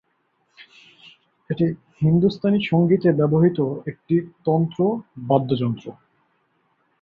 [1.49, 1.65] এটি
[2.01, 3.59] হিন্দুস্তানী সংগীতে ব্যবহৃত
[3.87, 4.15] একটি
[4.45, 4.83] তন্তু
[5.27, 5.85] বাদ্যযন্ত্র।